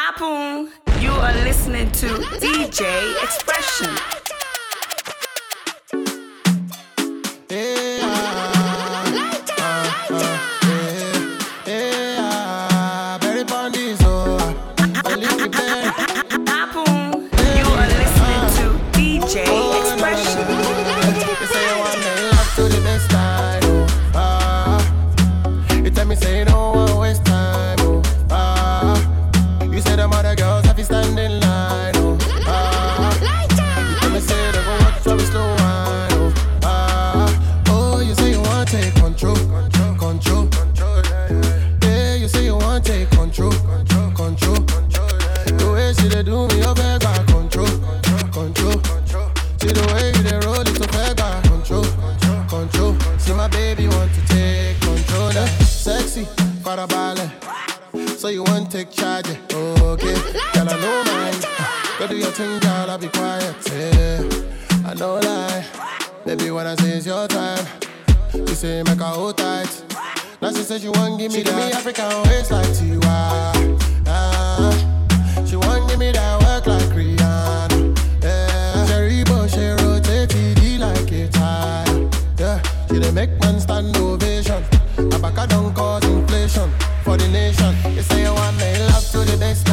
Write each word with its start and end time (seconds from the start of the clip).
Hapoon, 0.00 0.70
you 1.00 1.10
are 1.10 1.34
listening 1.42 1.90
to 1.90 2.06
DJ 2.38 3.20
Expression. 3.24 4.27
I 64.98 65.00
know 65.00 65.14
lie, 65.20 65.64
baby. 66.24 66.50
When 66.50 66.66
I 66.66 66.74
say 66.74 66.96
it's 66.96 67.06
your 67.06 67.28
time, 67.28 67.64
you 68.34 68.46
say 68.48 68.82
make 68.82 68.98
her 68.98 69.04
hold 69.04 69.38
tight. 69.38 69.70
Now 70.42 70.50
she 70.50 70.62
said 70.62 70.80
she 70.80 70.88
want 70.88 71.18
give 71.20 71.32
me 71.32 71.42
that 71.42 71.54
Give 71.54 71.66
me 71.66 71.72
African 71.72 72.22
waist 72.28 72.50
like 72.50 72.66
Tiwa. 72.66 73.78
Ah, 74.08 75.44
she 75.46 75.54
want 75.54 75.88
give 75.88 76.00
me 76.00 76.10
that 76.10 76.40
work 76.42 76.66
like 76.66 76.82
Rihanna. 76.96 77.96
Yeah, 78.24 78.86
Cherry 78.88 79.22
Bush, 79.22 79.52
she 79.52 79.68
rotate 79.68 80.30
TD 80.30 80.80
like 80.80 81.12
a 81.12 81.28
tire. 81.28 82.10
Yeah, 82.40 82.62
she 82.88 82.98
dey 82.98 83.12
make 83.12 83.30
man 83.40 83.60
stand 83.60 83.96
ovation. 83.98 84.62
Abaka 85.14 85.48
don't 85.48 85.72
cause 85.74 86.04
inflation 86.06 86.68
for 87.04 87.16
the 87.16 87.28
nation. 87.28 87.72
You 87.94 88.02
say 88.02 88.22
you 88.22 88.32
want 88.34 88.56
me 88.58 88.78
love 88.88 89.04
to 89.12 89.18
the 89.18 89.36
best 89.38 89.67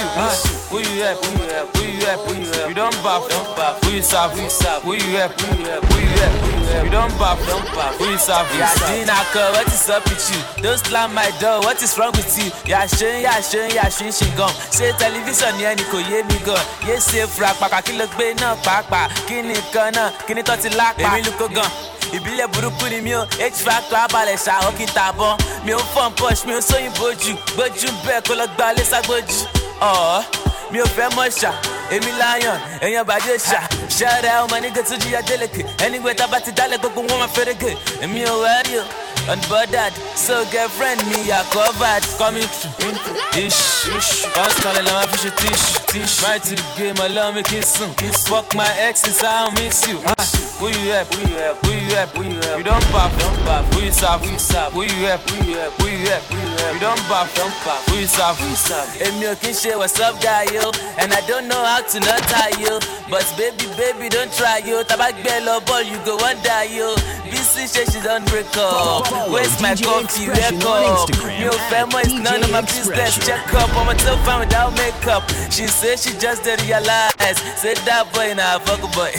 you 0.00 0.08
Who 0.70 0.78
you 0.78 1.02
help, 1.02 1.24
who 1.24 1.30
you 1.44 1.50
help, 1.50 1.76
who 1.76 1.82
you 1.84 2.06
help, 2.06 2.20
who 2.26 2.34
you 2.40 2.50
help 2.52 2.68
You 2.68 2.74
don't 2.74 2.94
baff, 3.04 3.28
don't 3.28 3.50
baff, 3.56 3.84
who 3.84 3.90
you 3.96 4.02
serve, 4.02 4.32
who 4.32 4.42
you 4.42 4.50
serve 4.50 4.82
Who 4.82 4.92
you 4.94 5.10
help, 5.16 5.32
who 5.40 5.46
you 5.58 5.66
help, 5.66 5.84
who 5.84 5.98
you 6.00 6.16
help, 6.16 6.84
you 6.84 6.90
don't 6.90 7.12
baff, 7.20 7.38
don't 7.46 7.66
baff, 7.76 7.92
who 7.98 8.06
you 8.10 8.18
serve, 8.18 8.46
who 8.46 8.58
you 8.58 8.66
serve 8.66 8.90
Yeah, 8.90 9.04
Dinaka, 9.04 9.42
what 9.52 9.66
is 9.72 9.90
up 9.90 10.04
with 10.04 10.22
you? 10.30 10.62
Don't 10.62 10.78
slam 10.78 11.14
my 11.14 11.30
door, 11.40 11.60
what 11.60 11.82
is 11.82 11.98
wrong 11.98 12.12
with 12.12 12.30
you? 12.38 12.50
Yeah, 12.64 12.86
ṣe 12.86 13.22
yeah, 13.22 13.40
ṣe 13.40 13.72
yeah, 13.74 13.88
ṣe 13.90 14.08
ṣe 14.18 14.28
gan 14.36 14.50
Ṣé 14.70 14.92
tẹlifíṣàn 14.98 15.56
ni 15.58 15.64
ẹni 15.64 15.84
kò 15.92 15.98
yé 16.10 16.22
mi 16.28 16.38
gan 16.46 16.60
Yé 16.86 16.96
ṣe 16.98 17.26
fura 17.26 17.52
pàpà 17.60 17.80
kí 17.82 17.92
ló 17.98 18.06
gbé 18.14 18.34
náà 18.40 18.54
pàápàá 18.64 19.08
Kí 19.28 19.42
ni 19.42 19.54
kan 19.72 19.92
náà, 19.94 20.10
kí 20.26 20.34
ni 20.34 20.42
tó 20.42 20.56
ti 20.56 20.68
lápá 20.68 21.02
Èmi 21.16 21.22
ló 21.26 21.32
kó 21.38 21.46
gan. 21.54 21.70
Ìbílẹ̀ 22.10 22.46
burúkú 22.52 22.88
ni 22.90 23.00
mi 23.00 23.10
ò 23.14 23.22
h 23.38 23.54
factor 23.64 23.98
abalẹ̀ 23.98 24.36
ṣàwọ́ 24.36 24.72
kí 24.78 24.84
n 24.86 24.90
ta 24.94 25.12
bọ́n. 25.14 25.36
Mi 25.64 25.72
ò 25.72 25.78
fọ́n 25.94 26.10
push 26.18 26.42
mi 26.46 26.52
ò 26.58 26.60
sóyìnbó 26.60 27.06
jù. 27.22 27.34
Gbójú 27.54 27.88
bẹ́ẹ̀ 28.06 28.20
kó 28.26 28.34
lọ 28.34 28.46
gba 28.56 28.72
lẹ́sàgbójì 28.74 29.59
ọ̀ọ́ 29.80 30.22
mi 30.70 30.78
ò 30.80 30.86
fẹ́ 30.96 31.08
mọ̀ 31.16 31.28
ṣá. 31.40 31.50
Èmi 31.90 32.10
lion 32.20 32.58
èèyàn 32.80 33.04
bàjẹ́ 33.08 33.38
ṣá. 33.48 33.60
Ṣẹ́rẹ́ 33.96 34.42
ọmọ 34.44 34.56
nígbà 34.62 34.82
tó 34.88 34.94
jìyà 35.02 35.20
délẹ̀kẹ̀ 35.28 35.64
ẹnigbẹ́ 35.84 36.14
tá 36.18 36.24
a 36.24 36.28
bá 36.32 36.38
ti 36.40 36.50
dálẹ̀ 36.52 36.78
gbogbo 36.78 37.00
wọn 37.08 37.18
máa 37.22 37.28
fẹ́rẹ̀gẹ̀ 37.36 37.74
èmi 38.04 38.20
ò 38.32 38.34
wẹ́rí 38.44 38.74
o 38.80 38.84
unbothered 39.32 39.92
so 40.16 40.44
girlfriend 40.52 41.00
mi 41.08 41.18
yà 41.30 41.40
covered 41.54 42.04
coming 42.18 42.48
through 42.58 42.94
ish 43.44 43.86
ish 43.98 44.12
ọ̀sán 44.44 44.74
la 44.86 44.92
máa 44.92 45.06
fi 45.10 45.16
ṣe 45.24 45.30
tish 45.40 45.64
tish 45.92 46.14
right 46.24 46.42
to 46.42 46.54
the 46.60 46.66
game 46.78 46.98
ọlọ́run 47.06 47.34
mi 47.34 47.42
kì 47.42 47.58
í 47.58 47.62
sùn 47.62 47.90
fuck 48.30 48.54
my 48.54 48.70
ex 48.86 49.00
since 49.02 49.22
I 49.24 49.42
don't 49.42 49.54
miss 49.60 49.86
you. 49.88 49.98
Ah. 50.06 50.24
Who 50.60 50.68
you 50.68 50.92
help? 50.92 51.12
Who 51.14 51.20
you 51.28 51.36
help? 51.38 51.58
Who 51.66 51.72
you 51.72 51.94
help? 51.96 52.10
Who 52.16 52.22
you 52.22 52.40
help? 52.40 52.58
You 52.58 52.64
don't 52.64 52.84
pop, 52.92 53.10
don't 53.18 53.38
pop. 53.46 53.64
Who 53.74 53.80
you 53.80 53.92
serve? 53.92 54.20
Who 54.20 54.30
you 54.32 54.38
serve? 54.38 54.72
Who 54.72 54.82
you 54.82 55.06
help? 55.08 55.20
Who 55.30 55.36
you 55.50 55.56
help? 55.56 55.72
Who 55.80 55.88
you 55.88 56.06
help? 56.06 56.22
Who 56.30 56.36
you 56.36 56.56
help? 56.60 56.74
You 56.74 56.80
don't 56.80 57.00
pop, 57.08 57.26
don't 57.34 57.54
baff. 57.64 57.82
Who 57.88 57.96
you 57.98 58.06
serve? 58.06 58.36
Who 58.38 58.48
you 58.48 58.56
serve? 58.56 58.88
Èmi 59.06 59.24
ò 59.32 59.34
kí 59.40 59.50
ń 59.50 59.54
ṣe 59.56 59.72
what's 59.80 59.98
up 60.00 60.20
guy 60.20 60.44
yo, 60.52 60.70
and 61.00 61.12
I 61.12 61.20
don't 61.26 61.48
know 61.48 61.62
how 61.64 61.80
to 61.80 61.98
not 62.00 62.22
tie 62.28 62.52
yo, 62.60 62.78
but 63.10 63.24
baby 63.40 63.66
baby 63.80 64.08
don't 64.10 64.32
try 64.36 64.58
yo, 64.68 64.84
taba 64.84 65.10
gbẹ 65.16 65.40
lọ 65.48 65.60
ball 65.66 65.82
you 65.82 65.98
go 66.04 66.16
wan 66.22 66.36
die 66.44 66.76
yo. 66.76 66.94
Bísí 67.50 67.66
ṣe 67.66 67.82
she 67.92 68.00
don 68.00 68.24
break 68.26 68.46
up, 68.56 69.10
where's 69.28 69.60
my 69.60 69.74
coffee 69.74 70.26
Expression 70.30 70.58
wake 70.58 70.66
on 70.66 70.84
up? 70.84 71.08
Instagram 71.10 71.38
Mi 71.40 71.46
ò 71.48 71.56
fẹ́ 71.68 71.82
mọ̀ 71.90 72.00
it's 72.04 72.14
at 72.14 72.22
none 72.22 72.42
of 72.44 72.50
my 72.52 72.60
business, 72.60 73.18
check 73.26 73.54
up, 73.54 73.70
fine 74.24 74.40
without 74.40 74.70
makeup. 74.78 75.22
She 75.50 75.66
say 75.66 75.96
she 75.96 76.12
just 76.16 76.44
dey 76.44 76.54
realize, 76.62 77.38
say 77.62 77.74
that 77.86 78.06
boy 78.14 78.34
na 78.34 78.58
fuck 78.60 78.82
a 78.86 78.88
boy. 78.96 79.10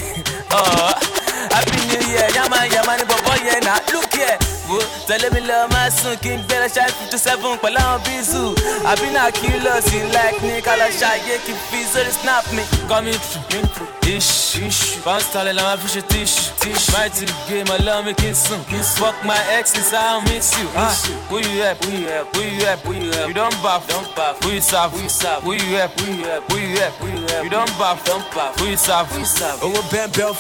Oh. 0.50 0.94
Happy 1.56 1.80
New 1.92 2.04
Year, 2.14 2.28
yama 2.36 2.60
yama 2.72 2.94
ni 2.98 3.04
bọ̀bọ̀ 3.12 3.36
yẹn 3.46 3.64
na 3.66 3.76
look 3.92 4.14
here. 4.14 4.38
Wo 4.72 4.80
tẹ̀lé 5.08 5.28
mi 5.34 5.40
lọ 5.50 5.68
máa 5.74 5.90
sùn 5.90 6.16
kí 6.24 6.30
n 6.30 6.42
gbẹ́rẹ́ 6.48 6.70
ṣáà 6.76 6.88
fifty 6.98 7.18
seven 7.26 7.58
pẹ̀lú 7.64 7.80
àwọn 7.86 8.00
bíṣù. 8.06 8.44
Àbí 8.92 9.08
náà 9.16 9.30
kí 9.38 9.48
lọ 9.66 9.74
sí 9.88 9.98
like 10.16 10.40
ní 10.48 10.62
kálọ̀ 10.68 10.92
ṣàyè 11.02 11.36
kí 11.46 11.52
n 11.52 11.58
fi 11.70 11.80
sórí 11.94 12.12
snap 12.22 12.46
mi. 12.56 12.64
Coming 12.88 13.20
through, 13.20 14.16
ish, 14.16 14.56
ish. 14.68 14.82
Bounce 15.06 15.28
talẹ̀ 15.34 15.54
la 15.54 15.64
máa 15.68 15.78
fi 15.82 15.88
ṣe 16.00 16.02
tish, 16.12 16.36
tish. 16.62 16.90
Right 16.96 17.12
to 17.14 17.26
the 17.26 17.36
game, 17.50 17.68
ọlọ́run 17.78 18.06
mi 18.06 18.14
kì 18.14 18.28
í 18.32 18.34
sùn. 18.34 18.60
Fuck 19.00 19.16
my 19.26 19.40
ex 19.58 19.72
since 19.74 19.94
I 19.94 20.02
don't 20.14 20.24
miss 20.30 20.52
you. 20.60 20.68
Ah, 20.76 20.96
who 21.30 21.38
you 21.40 21.64
help, 21.64 21.84
who 21.86 21.92
you 21.92 22.08
help, 22.08 22.36
who 22.36 22.42
you 22.44 22.66
help, 22.66 22.80
who 22.86 22.94
you 22.94 23.12
help. 23.12 23.28
You 23.28 23.34
don't 23.34 23.56
baff, 23.64 23.82
don't 23.88 24.08
baff. 24.16 24.36
Who 24.44 24.50
you 24.52 24.62
serve, 24.62 24.92
who 24.94 25.02
you 25.04 25.10
serve. 25.10 25.44
Who 25.44 25.52
you 25.54 25.76
help, 25.80 26.00
who 26.00 26.06
you 26.14 26.24
help, 26.26 26.52
who 26.52 26.58
you 26.60 26.78
help, 26.80 26.94
who 27.02 27.08
you 27.08 27.28
help. 27.28 27.44
You 27.44 27.50
don't 27.50 27.72
baff, 27.80 27.98
don't 28.06 28.26
baff. 28.36 28.60
Who 28.60 28.66
you 28.72 28.78
serve, 28.78 29.08
who 29.12 29.20
you 29.20 29.26
serve. 29.26 29.60
Owó 29.66 29.82
bẹ́ẹ̀bẹ́ 29.92 30.26
ò 30.30 30.34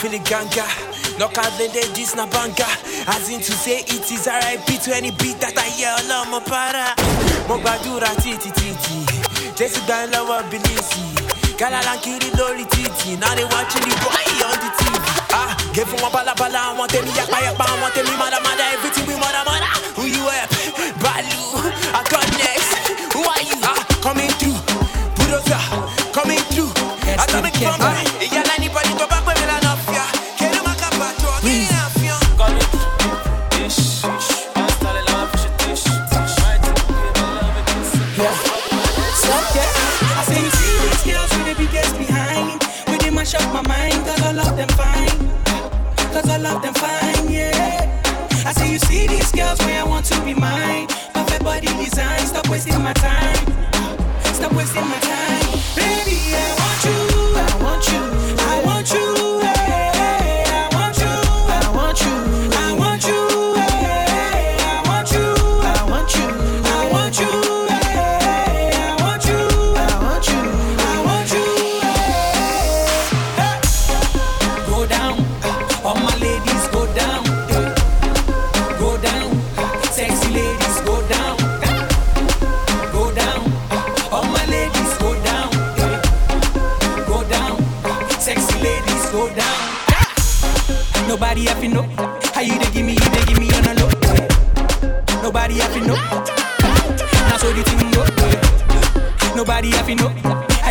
feel 1.17 1.17
ganga. 1.17 1.17
Knockout 1.17 1.51
lédè 1.59 1.91
dis 1.93 2.13
na 2.15 2.25
banga. 2.25 2.65
As 3.07 3.29
in 3.29 3.39
to 3.39 3.51
say 3.51 3.79
it 3.79 4.11
is 4.11 4.27
RIP 4.27 4.81
to 4.83 4.95
any 4.95 5.11
beat 5.11 5.39
that 5.39 5.57
I 5.57 5.69
hear 5.69 5.93
ọlọ́mọ 5.99 6.39
para. 6.45 6.95
Mo 7.47 7.57
gbàdúrà 7.57 8.09
títí 8.21 8.51
títí. 8.51 9.05
Jésù 9.57 9.79
gbà 9.85 10.05
ń 10.07 10.11
lọ́wọ́ 10.11 10.43
Bílíìsì. 10.49 11.03
Gálálà 11.57 11.95
ń 11.95 11.99
kiri 12.01 12.29
lórí 12.37 12.65
títì. 12.65 13.17
Now 13.19 13.35
they 13.35 13.45
watching 13.45 13.83
the 13.83 13.95
boy 14.03 14.45
on 14.45 14.57
the 14.59 14.69
TV. 14.77 15.03
Ah, 15.33 15.55
gé 15.73 15.83
fún 15.85 15.99
wọn 16.01 16.11
bálabàla, 16.11 16.59
àwọn 16.73 16.87
tèmi 16.87 17.11
yapa-yapa, 17.17 17.65
àwọn 17.65 17.91
tèmi 17.95 18.13
mọ̀dàmọ́dà, 18.17 18.65
everything 18.73 19.05
we 19.07 19.15
mọ̀dàmọ́dà. 19.15 19.69
Who 19.97 20.05
you 20.07 20.23
help? 20.29 20.51
Balu, 21.03 21.41
I 21.93 22.01
got 22.09 22.27
next. 22.37 22.71
Who 23.13 23.21
are 23.23 23.41
you? 23.43 23.57
Ah, 23.63 23.83
coming 24.01 24.31
through. 24.39 24.57
Bulldozer, 25.15 25.61
coming 26.13 26.41
through. 26.51 26.71
Atomic 27.21 27.53
bomb, 27.59 27.81
ìyálà 28.21 28.50
wasting 52.63 52.83
my 52.83 52.93
time. 52.93 53.35
Stop 54.35 54.53
wasting 54.53 54.87
my 54.87 54.99
time. 54.99 55.10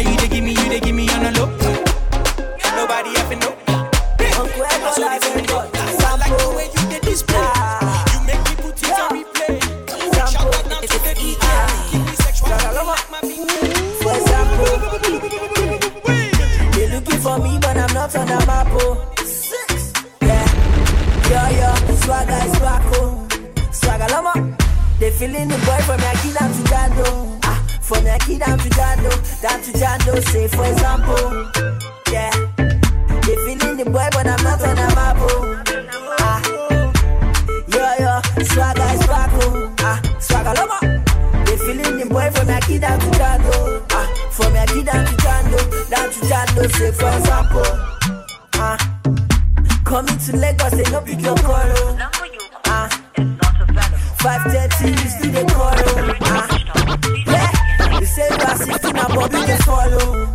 How 0.01 0.11
you 0.11 0.17
they 0.17 0.29
give 0.29 0.43
me, 0.43 0.53
you 0.53 0.69
they 0.71 0.81
give 0.81 0.95
me 0.95 1.07
on 1.11 1.25
the 1.25 1.31
low. 1.39 1.51
Ain't 2.57 2.75
nobody 2.75 3.11
ever 3.21 3.37
know. 3.37 3.53
I'm 3.69 4.49
so 4.97 5.05
different. 5.21 5.51
I 5.53 6.17
like 6.17 6.33
the 6.41 6.49
way 6.57 6.73
you 6.73 6.89
did. 6.89 7.05
You 7.05 8.21
make 8.25 8.41
me 8.49 8.55
put 8.65 8.81
it 8.81 8.97
on 8.97 9.13
replay. 9.13 9.61
Shout 10.17 10.41
out 10.41 10.65
now 10.71 10.81
to 10.81 10.99
the 11.05 11.13
For 14.01 14.13
example, 14.17 14.73
they 16.73 16.87
looking 16.89 17.21
for 17.21 17.37
me, 17.39 17.59
but 17.61 17.77
I'm 17.77 17.93
not 17.93 18.17
on 18.17 18.27
the 18.27 18.39
map. 18.47 18.69
Oh. 18.71 18.97
Yeah, 21.29 21.51
yeah, 21.51 21.77
swagger 22.01 22.41
is 22.47 22.59
back, 22.59 22.83
oh. 22.95 23.29
Swagger. 23.71 24.09
They 24.99 25.11
feeling 25.11 25.49
the 25.49 25.59
boy 25.59 25.81
from 25.85 26.01
Yakina 26.01 26.49
to 26.49 26.63
Jado 26.73 27.40
make 28.11 28.29
it 28.29 28.41
down 28.41 28.59
to 28.59 28.69
Jando, 28.71 29.13
down 29.41 29.63
to 29.63 29.73
Jando. 29.81 30.13
say 30.31 30.49
for 30.49 30.65
example. 30.73 31.27
Yeah. 32.11 32.31
They 33.27 33.37
feeling 33.45 33.77
the 33.77 33.85
boy, 33.87 34.09
but 34.11 34.27
I'm 34.27 34.43
not 34.43 34.61
on 34.69 34.79
a 34.79 34.89
map. 34.99 35.17
Oh. 35.21 35.63
Ah. 36.19 36.41
Yo, 37.75 37.85
yo, 38.03 38.15
swagger 38.51 38.91
is 38.95 39.07
back. 39.07 39.31
Oh. 39.43 39.75
Ah, 39.81 39.99
swagger 40.19 40.55
lover. 40.59 40.81
Ah. 40.83 41.45
They 41.47 41.57
feeling 41.65 41.99
the 42.01 42.07
boy 42.07 42.29
from 42.35 42.51
I 42.51 42.61
down 42.85 42.99
to 42.99 43.11
Jando. 43.19 43.87
Ah, 43.93 44.07
from 44.35 44.57
I 44.57 44.67
down 44.67 45.07
to 45.07 45.15
Jando, 45.25 45.61
down 45.91 46.09
to 46.11 46.21
Jando. 46.31 46.63
say 46.77 46.93
for 46.99 47.11
example. 47.19 47.71
Ah. 48.55 48.77
Coming 49.85 50.19
to 50.19 50.37
Lagos, 50.37 50.73
they 50.73 50.91
no 50.91 51.01
pick 51.01 51.21
your 51.21 51.37
call. 51.37 51.71
Oh. 51.79 51.99
Ah. 52.67 52.89
5.30, 54.19 54.91
you 54.91 55.09
still 55.09 55.33
the 55.33 55.53
call. 55.53 56.19
Ah. 56.23 57.30
Say 58.15 58.27
you 58.29 58.43
are 58.43 58.57
16 58.57 58.97
and 58.97 59.15
Bobby 59.15 59.41
they 59.47 59.57
follow. 59.59 60.27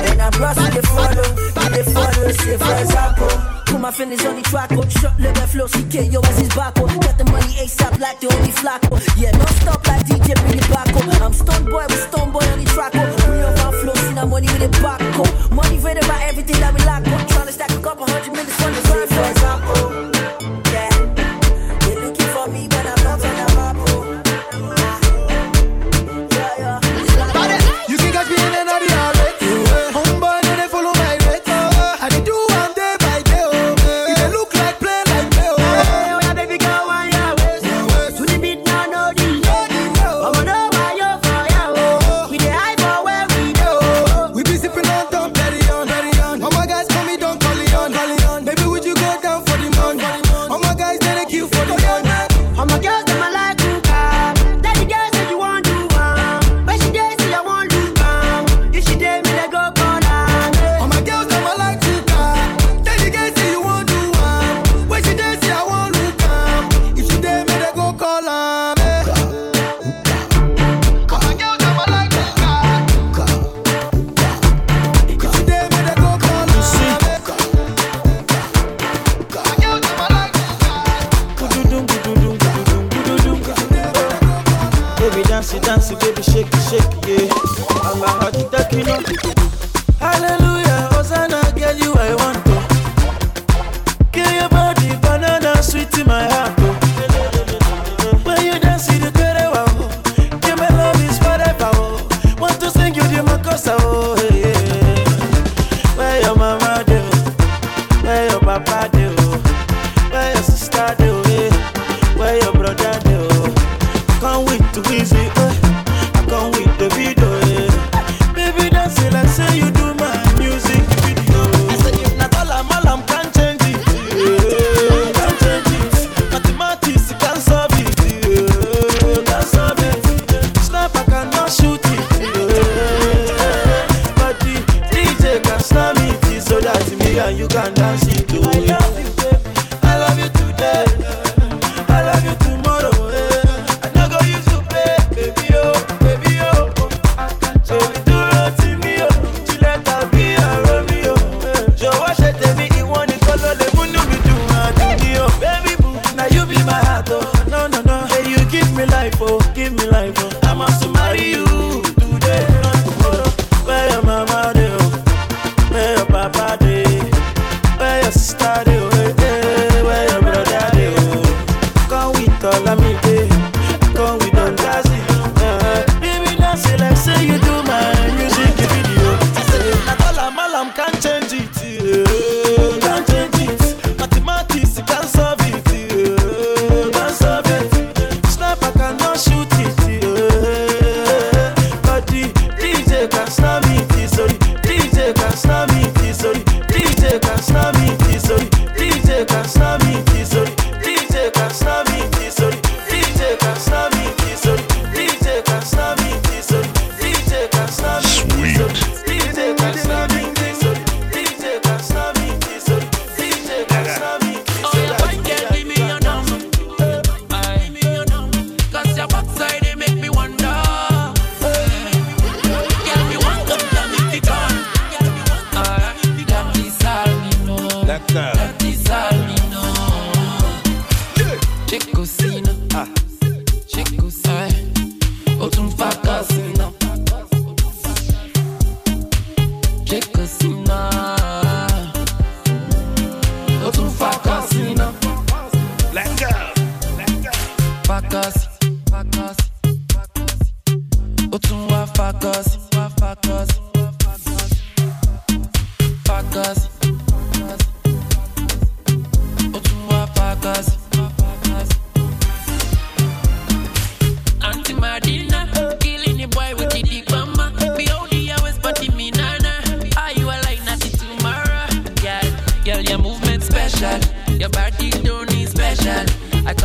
And 0.00 0.22
I 0.22 0.30
bros 0.30 0.56
they 0.56 0.80
follow. 0.80 1.48
They 1.68 1.82
follow, 1.82 2.32
say 2.32 2.56
for 2.56 2.74
example 2.80 3.28
Put 3.66 3.80
my 3.80 3.90
fingers 3.90 4.24
on 4.24 4.36
the 4.36 4.42
track, 4.42 4.72
oh 4.72 4.88
Shot 4.88 5.14
floor, 5.20 5.46
flow, 5.46 5.66
see 5.66 6.08
yo, 6.08 6.20
I 6.24 6.32
see 6.32 6.48
back, 6.56 6.74
oh. 6.78 6.86
Got 6.86 7.18
the 7.18 7.24
money 7.30 7.52
ASAP 7.60 8.00
like 8.00 8.18
the 8.20 8.34
only 8.34 8.50
flack, 8.50 8.80
oh. 8.90 8.98
Yeah, 9.18 9.32
no 9.32 9.44
stop 9.60 9.86
like 9.86 10.06
DJ, 10.06 10.34
bring 10.46 10.58
it 10.58 10.68
back, 10.70 10.88
oh. 10.90 11.24
I'm 11.24 11.32
stone 11.34 11.64
boy, 11.66 11.84
we 11.88 11.96
stone 11.96 12.32
boy 12.32 12.40
on 12.40 12.58
the 12.58 12.70
track, 12.72 12.92
oh. 12.94 13.30
We 13.30 13.36
love 13.44 13.60
our 13.60 13.72
flow, 13.72 13.94
see 13.94 14.14
that 14.14 14.26
money 14.26 14.46
with 14.48 14.64
the 14.64 14.82
back, 14.82 15.00
oh. 15.20 15.54
Money 15.54 15.78
rated 15.78 16.08
by 16.08 16.22
everything 16.24 16.58
that 16.60 16.72
we 16.72 16.80
lack, 16.88 17.04
oh. 17.06 17.26
Tryna 17.28 17.52
stack 17.52 17.70
a 17.70 17.80
couple 17.82 18.06
hundred 18.06 18.32
minutes 18.32 18.64
on 18.64 18.72
the 18.72 18.80
side, 18.80 19.08
for 19.12 19.30
example. 19.30 20.17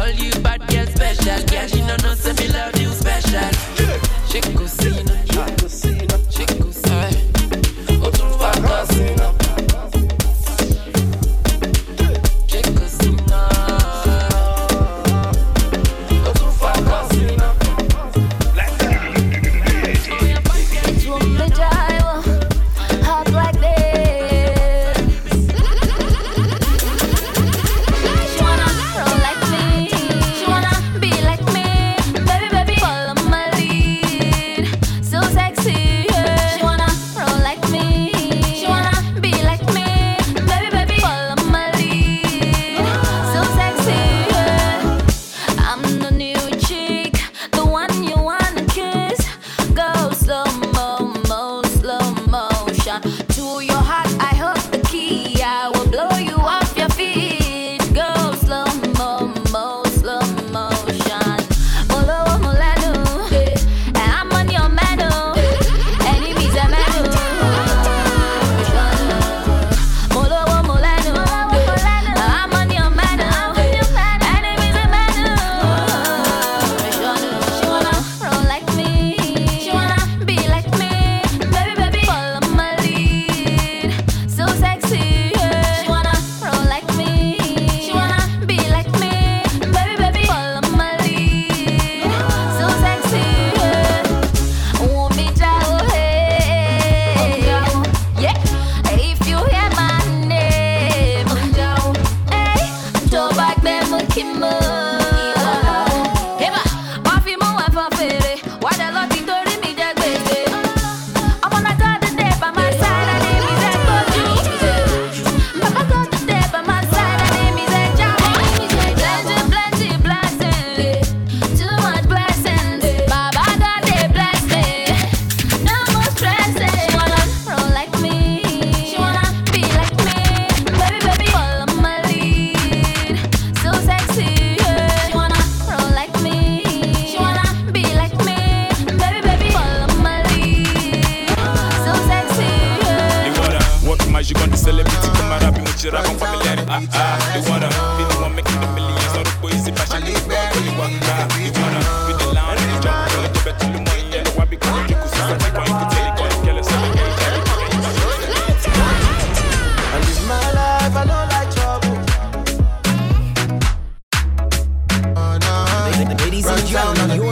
Girl, 0.03 0.12
you 0.15 0.32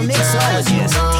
mix. 0.02 1.11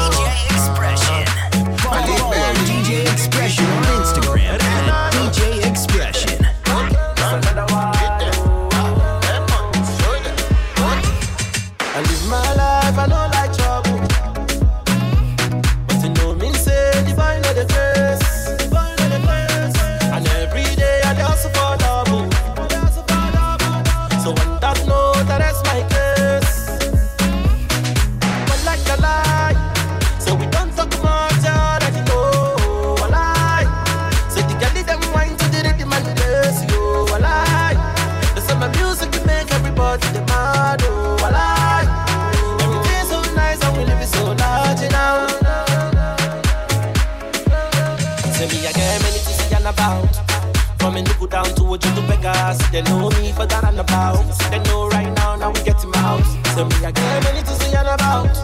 me 50.92 51.02
look 51.20 51.30
down 51.30 51.44
to 51.54 51.74
a 51.74 51.78
jungle 51.78 52.06
beggars. 52.06 52.58
They 52.70 52.82
know 52.82 53.08
me 53.10 53.32
for 53.32 53.46
that 53.46 53.64
and 53.64 53.80
about. 53.80 54.24
They 54.50 54.58
know 54.68 54.88
right 54.88 55.10
now, 55.16 55.36
now 55.36 55.50
we 55.50 55.62
get 55.62 55.82
him 55.82 55.92
out. 55.96 56.24
So 56.54 56.64
me, 56.64 56.76
I 56.84 56.92
got 56.92 57.24
many 57.24 57.40
to 57.40 57.54
say 57.60 57.74
and 57.74 57.88
about. 57.88 58.34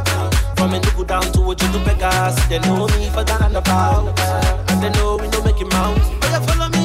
From 0.57 0.71
me 0.73 0.81
look 0.97 1.09
down 1.09 1.23
to 1.33 1.51
a 1.51 1.55
jungle 1.55 1.85
beggars. 1.85 2.37
They 2.49 2.59
know 2.61 2.87
me 2.89 3.11
for 3.11 3.25
that 3.25 3.41
and 3.43 3.57
about. 3.57 4.19
And 4.71 4.83
they 4.83 4.91
know 4.99 5.17
we 5.17 5.29
no 5.29 5.43
make 5.43 5.61
him 5.61 5.73
out. 5.73 5.99
But 6.21 6.33
you 6.33 6.47
follow 6.47 6.69
me. 6.71 6.78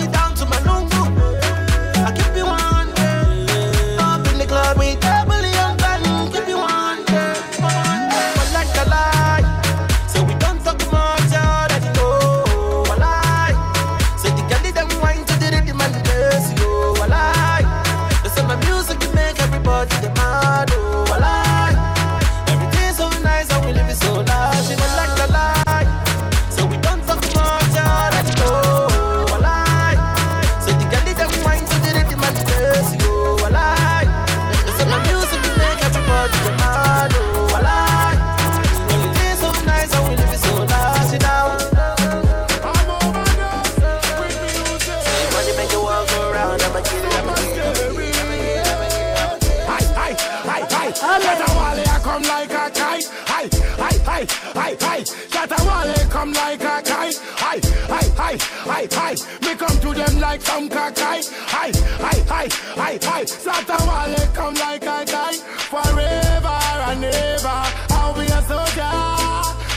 Hi. 58.95 59.13
Me 59.41 59.55
come 59.55 59.77
to 59.79 59.93
them 59.93 60.19
like 60.19 60.41
some 60.41 60.69
kakai. 60.69 61.19
Hi, 61.53 61.71
hi, 61.99 62.17
hi, 62.27 62.47
hi, 62.79 62.99
hi. 63.01 63.23
Shatta 63.25 63.77
Wale 63.87 64.27
come 64.33 64.55
like 64.55 64.83
a 64.83 65.05
kite. 65.05 65.41
Forever 65.71 66.59
and 66.89 67.03
ever, 67.03 67.59
I'll 67.97 68.13
be 68.13 68.25
a 68.25 68.41
soldier. 68.49 68.93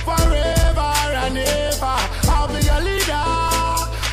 Forever 0.06 0.92
and 1.24 1.38
ever, 1.38 1.96
I'll 2.30 2.48
be 2.48 2.60
a 2.68 2.78
leader. 2.86 3.26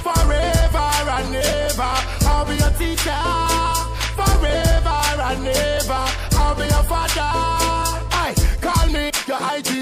Forever 0.06 0.88
and 1.18 1.36
ever, 1.36 1.94
I'll 2.28 2.46
be 2.46 2.56
a 2.58 2.70
teacher. 2.80 3.24
Forever 4.18 5.00
and 5.30 5.48
ever, 5.48 5.83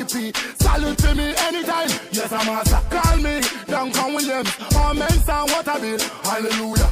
your 0.01 0.33
Salute 0.57 0.97
to 0.99 1.15
me 1.15 1.33
anytime. 1.47 1.89
Yes, 2.11 2.31
I'm 2.31 2.47
a. 2.49 2.63
Call 2.89 3.17
me 3.17 3.41
Duncan 3.67 4.13
Williams. 4.15 4.49
All 4.75 4.93
men 4.93 5.09
sound 5.25 5.51
I 5.51 5.79
be. 5.79 5.97
Hallelujah. 6.23 6.89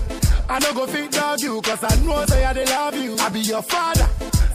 I 0.50 0.60
no 0.60 0.74
go 0.74 0.86
fit 0.88 1.12
dog 1.12 1.40
you, 1.42 1.62
cause 1.62 1.84
I 1.84 1.96
know 2.04 2.26
say 2.26 2.44
I 2.46 2.54
dey 2.54 2.66
love 2.66 2.96
you. 2.96 3.16
I 3.20 3.30
be 3.30 3.40
your 3.42 3.62
father. 3.62 4.08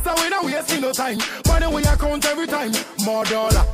So 0.04 0.12
we 0.23 0.28
don't 0.28 0.46
waste 0.46 0.80
no 0.80 0.92
time. 0.92 1.18
Money 1.46 1.66
we 1.75 1.82
account 1.82 2.26
every 2.26 2.46
time. 2.46 2.73
More 3.04 3.25
dollar. 3.25 3.64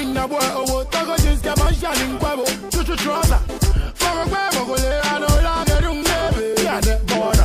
Inna 0.00 0.28
boy 0.28 0.38
owó 0.60 0.84
tọ́gọ́ 0.92 1.16
jeans 1.22 1.40
kẹ́ 1.42 1.54
máa 1.60 1.70
ń 1.70 1.74
ṣàní 1.82 2.06
pẹ́bù 2.22 2.44
tútù 2.72 2.94
trọ́sà. 3.02 3.38
Fọ́rọ̀ 4.00 4.26
pé 4.32 4.40
mo 4.56 4.62
kò 4.68 4.76
lè 4.84 4.92
àná 5.12 5.28
lágẹ̀dùn 5.46 5.98
lébè. 6.08 6.46
Yàdẹ 6.66 6.94
bọ̀dà. 7.08 7.44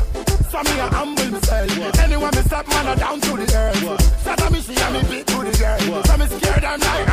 Sọ́mi 0.51 0.74
à 0.84 0.88
humble 0.96 1.25
myself. 1.32 2.00
Anyone 2.04 2.32
me 2.36 2.42
step 2.44 2.68
man 2.68 2.88
I 2.88 2.96
down 2.96 3.20
to 3.22 3.32
the 3.40 3.48
earth. 3.56 4.51
Me 4.51 4.60
she 4.62 4.75
and 4.75 4.94
me 4.94 5.01
beat 5.10 5.25
to 5.28 5.31
the 5.31 5.31
girl. 5.31 5.31
So 6.80 7.11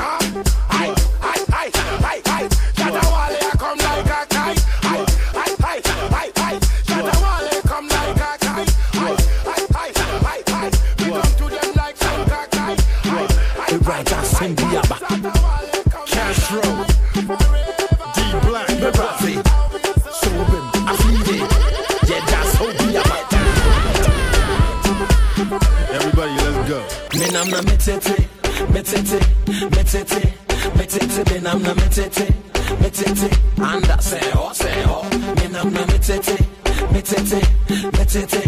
metete, 28.89 29.21
metete, 29.71 30.33
metete, 30.77 31.25
me 31.31 31.41
nam 31.41 31.63
na 31.63 31.75
metete, 31.75 32.27
metete, 32.81 33.29
anda 33.61 34.01
say 34.01 34.31
ho, 34.31 34.53
say 34.53 34.83
ho. 34.83 35.03
Me 35.37 35.49
nam 35.49 35.73
na 35.73 35.81
metete, 35.87 36.37
metete, 36.91 37.41
metete, 37.93 38.43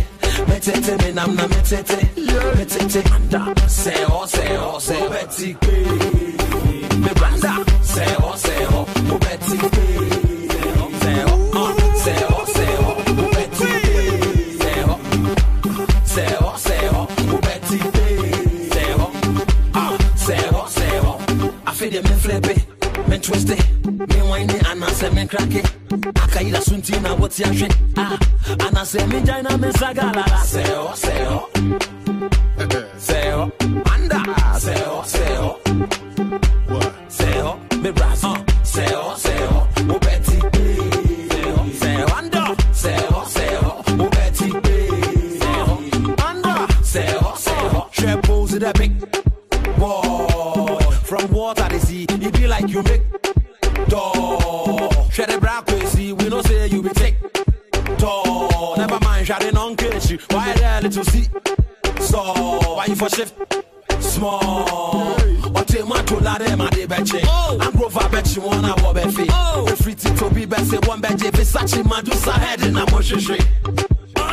metete, 0.46 0.96
me 1.02 1.12
nam 1.12 1.34
na 1.34 1.46
metete, 1.46 1.98
metete, 2.56 3.12
anda 3.12 3.68
say 3.68 4.02
ho, 4.04 4.26
say 4.26 4.56
ho, 4.56 4.78
say 4.78 5.08
Betty 5.08 5.56
Me 7.00 7.08
branda 7.14 7.69
and 25.32 25.48
I 25.48 25.54
say 25.54 25.54
me 25.54 25.54
crack 25.54 25.54
it. 25.54 26.14
Akaida 26.14 26.60
sunti 26.60 27.02
na 27.02 27.14
what's 27.14 27.38
your 27.38 27.54
shit? 27.54 27.76
Ah, 27.96 28.18
and 28.66 28.78
I 28.78 28.84
say 28.84 29.06
me 29.06 29.22
jaina 29.22 29.50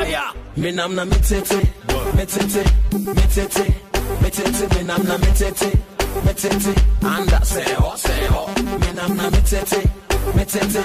Oh 0.08 0.10
yeah. 0.10 0.32
Me 0.56 0.72
nam 0.72 0.96
na 0.96 1.04
me 1.04 1.18
tete, 1.18 1.58
me 2.16 2.26
tete, 2.26 2.64
me 4.74 4.84
nam 4.84 5.04
na 5.04 5.18
me 5.18 5.28
tete, 5.36 5.70
me 6.24 6.34
tete, 6.34 6.74
and 7.04 7.34
I 7.34 7.40
say 7.44 7.74
ho, 7.74 7.96
say 7.98 8.26
ho. 8.28 8.48
Me 8.80 8.94
nam 8.94 9.18
na 9.18 9.30
me 9.30 9.42
tete, 9.42 9.84
me 10.34 10.46
tete, 10.46 10.84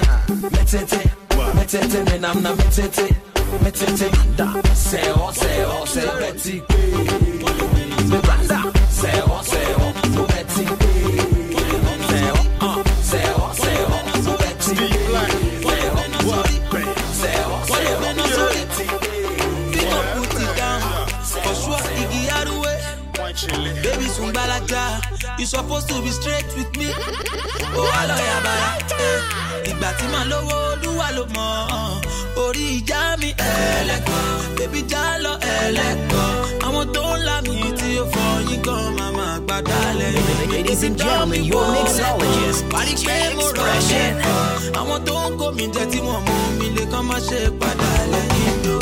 me 2.10 2.18
nam 2.18 2.42
na 2.42 2.54
me 2.56 2.64
tete, 2.64 3.06
me 3.62 3.70
tete, 3.70 4.08
and 4.10 4.40
I 4.40 4.62
say 4.74 5.12
ho, 5.12 5.30
say 5.30 5.62
ho, 5.62 5.84
say 5.84 6.06
Betty. 6.18 6.60
Me 8.10 8.18
branda, 8.26 8.90
say 8.90 9.20
ho, 9.20 9.42
say 9.42 9.72
ho, 9.72 9.92
oh 10.18 10.81
Baby 24.42 24.60
Sungbalaja, 24.60 25.38
you 25.38 25.46
supposed 25.46 25.88
to 25.88 26.00
be 26.02 26.10
straight 26.10 26.46
with 26.56 26.76
me. 26.76 26.86
Oh, 27.74 27.88
yabara, 27.94 28.78
eh. 28.98 29.70
Ìgbà 29.70 29.92
tí 29.98 30.06
màá 30.12 30.24
lówó 30.24 30.56
olúwa 30.72 31.10
ló 31.16 31.24
mọ̀. 31.34 32.00
Orí 32.36 32.64
ìjà 32.80 33.16
mi 33.20 33.30
ẹlẹ́kọ̀ọ́, 33.32 34.56
bébí 34.56 34.80
já 34.90 35.02
lọ 35.24 35.32
ẹlẹ́kọ̀ọ́. 35.38 36.66
Àwọn 36.66 36.84
tó 36.94 37.02
ń 37.16 37.22
la 37.26 37.36
mi 37.42 37.56
tí 37.78 37.88
ó 38.02 38.04
fọ 38.12 38.24
yín 38.48 38.60
gan 38.66 38.84
màmá 38.98 39.26
gbàdá 39.46 39.78
lẹ́yìn. 40.00 40.50
Ladies 40.52 40.82
and 40.82 40.96
gentlemen, 40.98 41.44
your 41.44 41.66
mixologist, 41.74 42.62
pé 43.06 43.16
mo 43.36 43.42
rọ̀ 43.42 43.66
Expression. 43.70 44.12
Àwọn 44.80 44.98
tó 45.06 45.14
ń 45.30 45.36
kó 45.38 45.46
mi 45.56 45.64
jẹ 45.74 45.84
tí 45.92 45.98
wọ́n 46.06 46.20
mú 46.26 46.34
mi 46.58 46.66
lè 46.76 46.84
kán 46.92 47.02
má 47.08 47.16
ṣe 47.28 47.38
padà 47.60 47.90
lẹ́yìn 48.12 48.56
lọ. 48.66 48.78